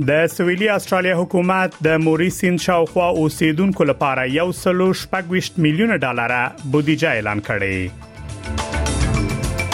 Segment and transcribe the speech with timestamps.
[0.08, 6.32] د سویلي استرالیا حکومت د موریسین شاوخوا اوسیدونکو لپاره یو سلو شپږ میلیونه ډالر
[6.76, 9.68] بودیجه اعلان کړې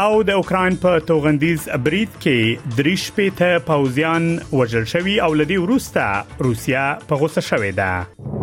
[0.00, 6.10] او د اوکرين په توغندیز بریټ کې دریش پېته پوزیان وژل شوی او لدی ورسته
[6.48, 8.41] روسیا په غوسه شوې ده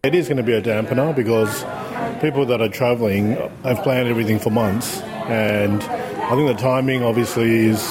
[0.07, 1.55] It is going to be a dampener because
[2.27, 3.25] people that are traveling
[3.69, 4.93] have planned everything for months
[5.39, 7.89] and I think the timing obviously is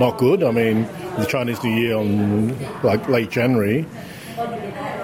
[0.00, 0.42] not good.
[0.42, 0.82] I mean,
[1.18, 2.10] the Chinese New Year on
[2.82, 3.86] like late January.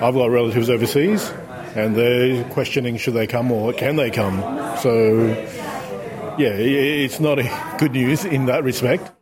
[0.05, 1.31] I've got relatives overseas,
[1.85, 4.37] and they're questioning should they come or can they come.
[4.85, 4.93] So,
[6.43, 6.55] yeah,
[7.03, 7.45] it's not
[7.83, 9.13] good news in that respect.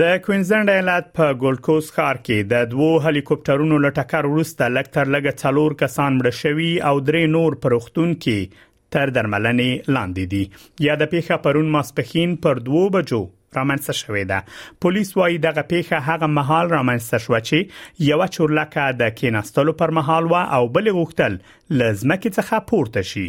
[0.00, 5.40] د کوینزلند ایالت په ګولډ کوست ښار کې د دوو هلیکوپټرونو لټکر وروسته لکټر لګه
[5.42, 8.64] څلور کسان مړه شوي او درې نور پرختون کې
[8.96, 13.20] تر درملنې لاندې دي یا د پیښه پرون ماسپخین پر دوو بجو
[13.58, 19.14] رامنځته شوې ده پولیس وايي دغه پیښه هغه محل رامنځته شو چې یو چورلکه د
[19.20, 21.38] کیناستلو پر محل وا او بل غوښتل
[21.82, 23.26] لزمکه څخه پورته شي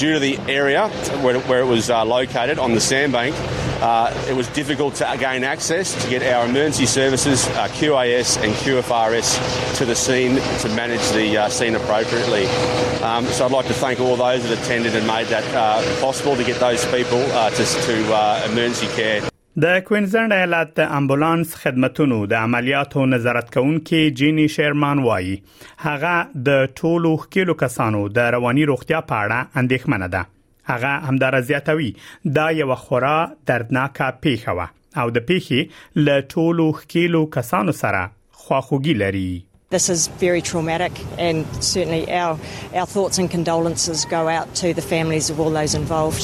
[0.01, 0.83] Due to the area
[1.25, 3.41] where, where it was uh, located on the sandbank,
[3.81, 8.53] Uh, it was difficult to gain access to get our emergency services, uh, QAS and
[8.61, 9.29] QFRS,
[9.77, 12.45] to the scene to manage the uh, scene appropriately.
[13.01, 16.35] Um, so I'd like to thank all those that attended and made that uh, possible
[16.35, 19.21] to get those people uh, to, to uh, emergency care.
[19.61, 25.43] د کوینزلند ایالت د امبولانس خدماتو د عملیاتو نظارت کوونکي جيني شيرمان وایي
[25.85, 30.23] هغه د ټولو خلکو کسانو د رواني روغتیا په اړه اندېښمنه ده
[30.63, 31.95] هغه همدار زیاتوي
[32.35, 34.67] دا یو خورا دردناکه پیښه و
[34.99, 35.59] او د پیښې
[35.95, 38.11] ل ټولو خکیلو کسانو سره
[38.47, 39.45] خواخوږي لري
[39.79, 40.91] This is very traumatic,
[41.27, 41.37] and
[41.75, 42.33] certainly our,
[42.79, 46.23] our thoughts and condolences go out to the families of all those involved.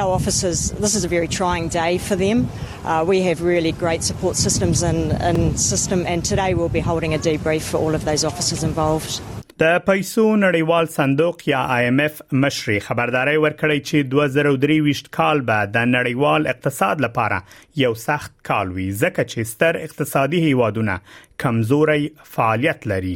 [0.00, 2.38] Our officers, this is a very trying day for them.
[2.84, 4.98] Uh, we have really great support systems in,
[5.30, 9.12] in system, and today we'll be holding a debrief for all of those officers involved.
[9.60, 16.46] د پیسو نړیوال صندوق یا IMF مشري خبرداري ورکړی چې 2023 کال به د نړیوال
[16.52, 17.40] اقتصاد لپاره
[17.82, 20.94] یو سخت کال وي ځکه چې ستر اقتصادي هیوادونه
[21.44, 23.12] کمزوري فعالیت لري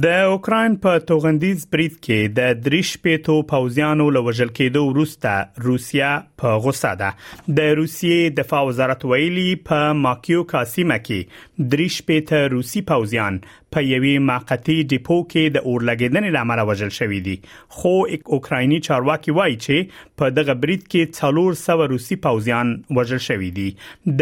[0.00, 0.04] د
[0.34, 5.32] اوکرين په توغندیز بریټ کې د دریش پېټو پوزیانو لوجل کېدو وروسته
[5.64, 6.12] روسیا
[6.42, 7.10] په غوسه ده
[7.58, 13.38] د روسیې دفاع وزارت ویلي په ماکیو کاسیمه کې دریش پېټه روسی پوزیان
[13.74, 17.36] په یوې موقتی ډیپو کې د اورلګیدنې لامل وژل شوې دي
[17.76, 23.50] خو یک اوکرایني چارواکي وایي چې په دغه برید کې 300 روسي پوځیان وژل شوې
[23.58, 23.68] دي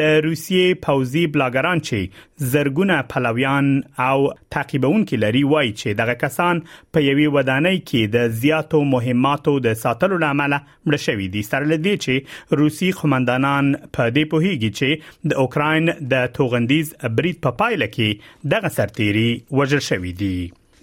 [0.01, 3.73] د روسیې پوځي بلاګران چې زرګونه پلویان
[4.09, 4.15] او
[4.59, 10.21] تعقیبونکي لري وایي چې دغه کسان په یوې ودانۍ کې د زیاتو مهماتو د ساتلو
[10.27, 15.93] لامل مړ شوې دي سره لدی چې روسي خمندانان په دې پوهیږي چې د اوکراین
[16.17, 20.35] د توغندیز برید په پایله کې دغه سرتيري وژل شوې دي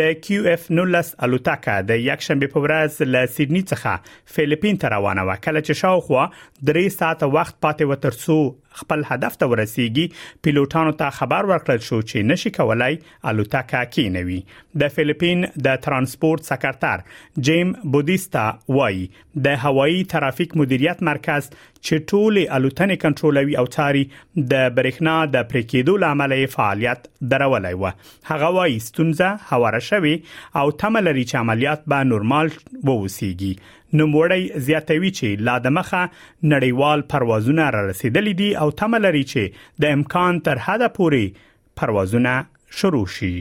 [0.00, 5.26] د کیو اف 19 الوتکه د یکشنبه په ورځ له سیدنی څخه فلیپین ته روانه
[5.28, 6.28] و کله چې شاوخوا
[6.74, 8.38] 3 ساعت وخت پاتې و ترسو
[8.80, 10.04] خپل هدف ته ورسیږي
[10.46, 12.98] پیلوټانو ته خبر ورکړل شو چې نشي کولای
[13.32, 14.38] الوتکه کینوي
[14.84, 17.04] د فلیپین د ترانسپورت سکرتر
[17.48, 18.46] جیم بودیستا
[18.78, 19.04] وایي
[19.48, 25.98] د هوایی ترافیک مدیریت مرکز چې ټول الوتنې کنټرولوي او تاري د برېښنا د پریکېدو
[26.06, 27.92] لامل فعالیت درولای و
[28.32, 30.14] هغه وایي ستونزه هواره شوي
[30.62, 33.54] او تمل لري چې عملیات به نورمال ووسیږي
[34.00, 36.02] نوموړی زیاتوي چې لا د مخه
[36.52, 39.42] نړیوال پروازونه را رسیدلې دي او تمه لري چې
[39.84, 41.24] د امکان تر حده پوري
[41.80, 42.34] پروازونه
[42.82, 43.34] شروع شي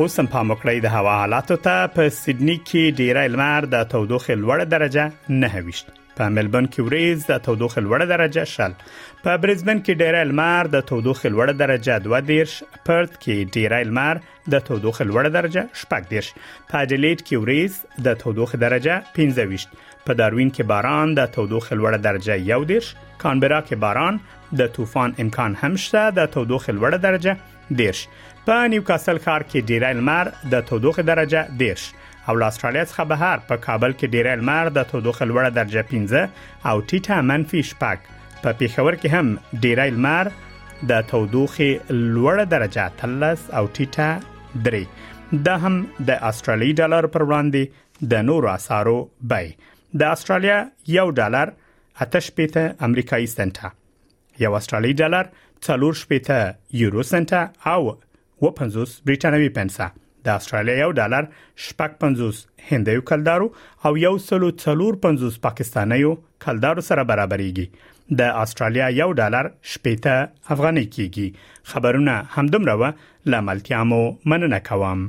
[0.00, 4.34] اوس هم په مکړی د هوا حالاتو ته په سیدنی کې ډیری لمر د تودوخې
[4.42, 5.88] لوړه درجه نه هويشت
[6.18, 8.76] په ملبن کې وریز د تودوخې لوړه درجه شل
[9.24, 12.54] په برزبن کې ډیری لمر د تودوخې لوړه درجه 2 دیرش
[12.90, 14.22] پرت کې ډیری لمر
[14.54, 16.30] د تودوخې لوړه درجه شپږ دیرش
[16.70, 19.74] په ډیلیټ کې وریز د تودوخې درجه 15 وشت
[20.06, 22.94] په داروین کې باران د تودوخې لوړه درجه 1 دیرش
[23.26, 24.24] کانبرا کې باران
[24.62, 28.08] د طوفان امکان هم شته د تودوخې لوړه درجه دیرش
[28.48, 31.82] په نیوکاسل ښار کې ډیری لمر د تودوخه درجه دیش
[32.28, 36.22] او لاسټرالیا څخه بهر په کابل کې ډیری لمر د تودوخه لوړه درجه 15
[36.70, 38.14] او ټیټه منفي شپږ
[38.44, 40.30] په پیښور کې هم ډیری لمر
[40.92, 45.76] د تودوخه لوړه درجه 13 او ټیټه 3 دا هم
[46.12, 48.96] د استرالی ډالر پر وړاندې د نورو اسارو
[49.36, 49.52] بای
[50.04, 50.58] د استرالیا
[50.96, 57.46] یو ډالر اته شپېته امریکایي سنټه یو استرالی ډالر څلور شپېته یورو سنټه
[57.78, 57.96] او
[58.42, 59.86] و 50 برېټانوي پنسه
[60.26, 61.26] د استرالیا یو ډالر
[61.66, 62.40] شپږ 50
[62.70, 63.46] هندیو کلدارو
[63.86, 66.12] او یو سلو څلور 50 پاکستانیو
[66.46, 67.66] کلدارو سره برابرېږي
[68.22, 70.10] د استرالیا یو ډالر شپږ
[70.56, 71.26] افغاني کېږي
[71.74, 74.02] خبرونه همدومره و لاملتیا مو
[74.34, 75.08] مننه کوم